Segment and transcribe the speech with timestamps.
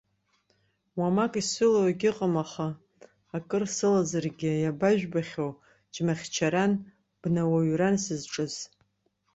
[0.97, 2.67] Уамак исылоу егьыҟам, аха
[3.35, 5.51] акыр сылазаргьы, иабажәбахьоу,
[5.93, 6.71] џьмахьчаран,
[7.21, 8.53] бнауаҩран сызҿыз.